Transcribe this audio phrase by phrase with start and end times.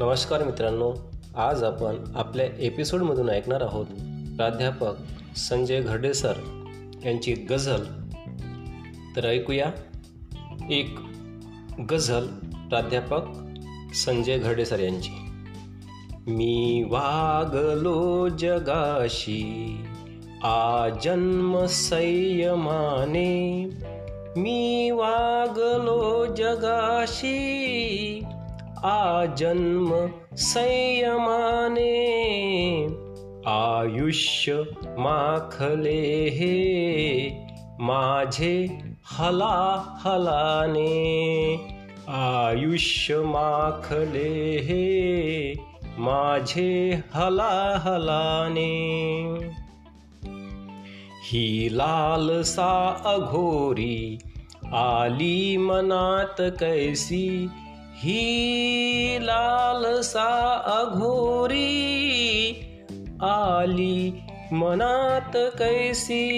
[0.00, 0.94] नमस्कार मित्रांनो
[1.36, 3.86] आज आपण आपल्या एपिसोडमधून ऐकणार आहोत
[4.36, 4.92] प्राध्यापक
[5.36, 6.32] संजय घरडे सर
[7.04, 7.84] यांची गझल.
[9.16, 9.70] तर ऐकूया.
[10.70, 10.98] एक
[11.90, 12.26] गझल
[12.68, 13.20] प्राध्यापक
[13.94, 15.30] संजय घरडे सर यांची.
[16.26, 19.76] मी वागलो जगाशी
[20.42, 23.70] आ जन्म संयमाने.
[24.36, 27.44] मी वागलो जगाशी
[28.86, 29.90] आजन्म
[30.38, 31.94] संयमाने
[33.48, 34.54] आयुष्य
[34.98, 36.00] माखले
[36.36, 36.54] हे
[37.80, 38.54] माझे
[39.10, 39.56] हला
[40.04, 40.86] हलाने
[42.18, 44.30] आयुष्य माखले
[44.68, 45.52] हे
[45.98, 46.72] माझे
[47.14, 47.52] हला
[47.84, 48.70] हलाने
[51.30, 52.72] ही लालसा
[53.14, 54.18] अघोरी
[54.78, 57.26] आली मनात कैसी
[58.00, 61.84] ही लालसा अघोरी
[63.22, 64.20] आली
[64.52, 66.28] मनात कैसी.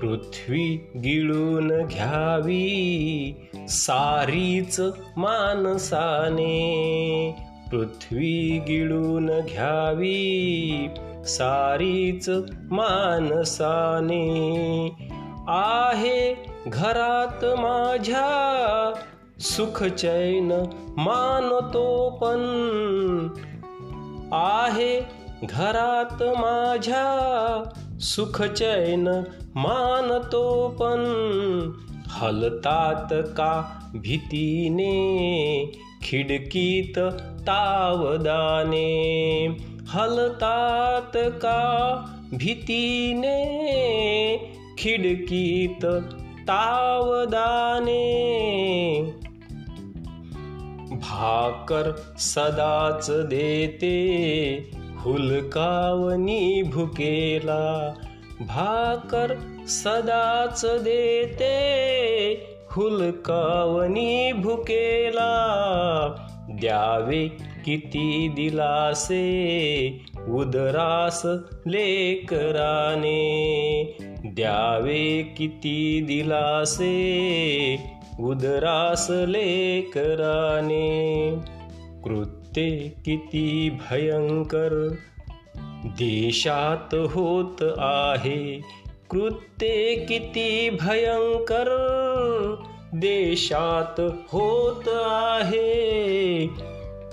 [0.00, 3.34] पृथ्वी गिळून घ्यावी
[3.68, 4.80] सारीच
[5.16, 6.50] मानसाने.
[7.70, 10.88] पृथ्वी गिळून घ्यावी
[11.24, 12.30] सारीच
[12.70, 14.26] मानसाने.
[15.48, 16.34] आहे
[16.66, 18.71] घरात माझ्या
[19.42, 20.52] सुख चैन
[20.98, 22.40] मानतो पण
[24.32, 25.00] आहे
[25.44, 27.62] घरात माझ्या
[28.00, 29.08] सुख चैन
[29.56, 31.00] मानतो पण
[32.08, 33.62] हलतात का
[33.94, 34.92] भीतीने
[36.02, 36.98] खिडकीत
[37.40, 38.90] तावदाने।
[39.88, 41.60] हलतात का
[42.34, 43.38] भीतीने
[44.78, 45.84] खिडकीत
[46.42, 48.02] तावदाने।
[51.02, 53.92] भाकर सदाच देते
[55.04, 57.94] हुलकावनी भुकेला.
[58.40, 61.52] भाकर सदाच देते
[62.76, 65.32] हुलकावनी भुकेला.
[66.50, 67.28] द्यावे
[67.64, 69.40] किती दिलासे
[70.28, 71.22] उदरास
[71.66, 73.12] लेकराने.
[74.24, 77.22] द्यावे किती दिलासे
[78.20, 80.80] उदरास लेकराने
[82.04, 84.96] कृत्ये किती भयंकर.
[85.84, 88.60] देशात होत आहे.
[89.10, 91.68] कृत्ये किती भयंकर.
[92.94, 96.46] देशात होत आहे.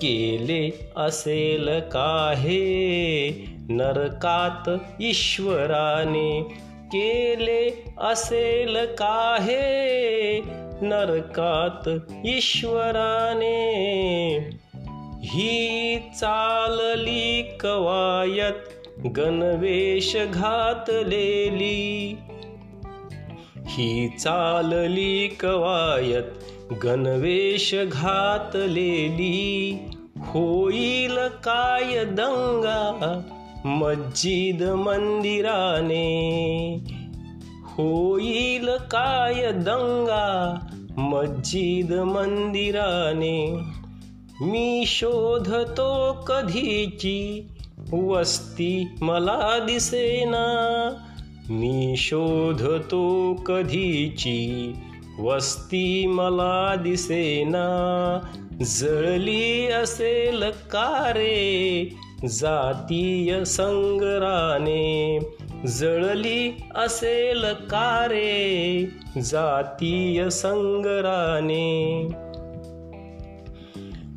[0.01, 3.29] केले असेल काहे?
[3.69, 4.69] नरकात
[5.01, 6.41] ईश्वराने
[6.87, 10.41] केले असेल काहे?
[10.81, 11.89] नरकात
[12.25, 13.69] ईश्वराने.
[15.19, 22.17] ही चालली कवायत गणवेश घातलेली.
[23.57, 26.43] ही चालली कवायत
[26.83, 29.77] गणवेश घातलेली.
[30.17, 33.21] होईल काय दंगा
[33.65, 36.79] मस्जिद मंदिराने.
[37.65, 40.65] होईल काय दंगा
[40.99, 43.59] मस्जिद मंदिराने
[44.41, 47.47] मी शोधतो कधीची?
[47.93, 50.89] वस्ती मला दिसेना.
[51.49, 54.73] मी शोधतो कधीची?
[55.19, 58.19] वस्ती मला दिसेना.
[58.61, 61.89] जळली असेल कारे
[62.29, 65.19] जातीय संगराने
[65.67, 68.85] जळली असेल कारे
[69.21, 72.07] जातीय संगराने.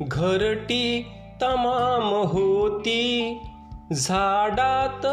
[0.01, 1.05] घरटी
[1.41, 3.37] तमाम होती
[3.93, 5.05] झाडात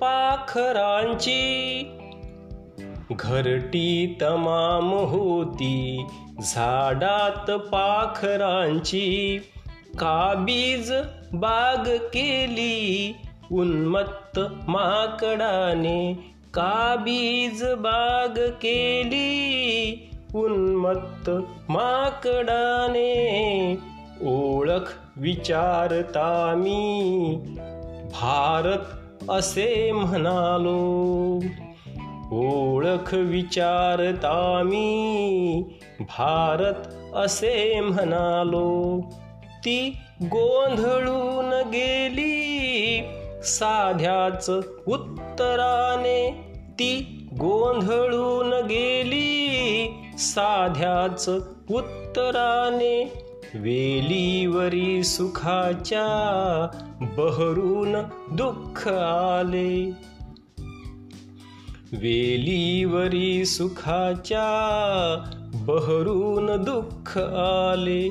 [0.00, 1.40] पाखरांची.
[3.12, 6.06] घरटी तमाम होती
[6.42, 9.38] झाडात पाखरांची.
[9.98, 10.92] काबीज
[11.32, 13.14] बाग केली
[13.52, 14.38] उन्मत्त
[14.68, 16.14] माकडाने
[16.54, 20.10] का बीज बाग केली.
[20.34, 21.30] उन्मत्त
[21.68, 23.12] माकडाने
[24.22, 27.34] ओळख विचारता मी.
[28.12, 28.96] भारत
[29.30, 31.40] असे म्हणालो.
[32.32, 35.62] ओळख विचारता मी.
[36.00, 39.00] भारत असे म्हणालो.
[39.58, 42.42] ती गोंधळून गेली.
[43.42, 44.50] साध्याच
[44.86, 46.30] उत्तराने
[46.70, 49.88] ती गोंधळून गेली.
[50.18, 51.28] साध्याच
[51.70, 53.12] उत्तराने
[53.54, 56.06] वेलीवरी सुखाच्या
[57.00, 57.92] बहरून
[58.36, 59.90] दुःख आले.
[61.92, 64.44] वेलीवरी सुखाच्या
[65.54, 68.08] बहरून दुःख आले.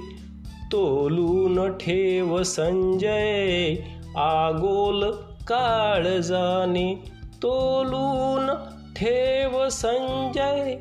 [0.71, 3.75] तोलून ठेव संजय
[4.15, 5.11] आगोल
[5.47, 7.03] काळजाने
[7.43, 8.55] तोलून
[8.95, 10.75] ठेव संजय.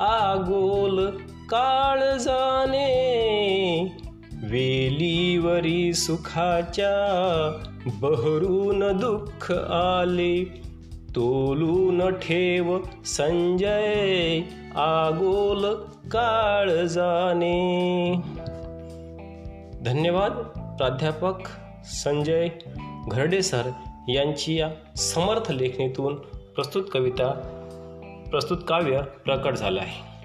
[0.00, 1.06] आगोल
[1.48, 2.86] काळ जाणे
[4.42, 6.96] वेलीवरी सुखाच्या
[8.00, 10.44] बहरून दुःख आले.
[11.16, 14.40] तोलून ठेव संजय
[14.76, 15.74] आगोल
[16.08, 17.56] काळजाने
[19.84, 20.32] धन्यवाद
[20.78, 21.48] प्राध्यापक.
[21.86, 22.48] संजय
[23.08, 23.70] घरडे सर
[24.08, 26.14] यांची या समर्थ लेखणीतून
[26.54, 27.32] प्रस्तुत कविता
[28.30, 30.15] प्रस्तुत काव्य प्रकट झालं आहे.